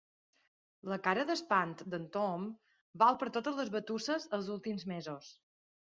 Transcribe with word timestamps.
La 0.91 0.97
cara 1.07 1.25
d'espant 1.31 1.75
del 1.95 2.07
Tom 2.17 2.47
val 3.03 3.19
per 3.25 3.29
totes 3.39 3.61
les 3.61 3.73
batusses 3.79 4.29
dels 4.33 4.51
últims 4.59 4.87
mesos. 4.95 5.33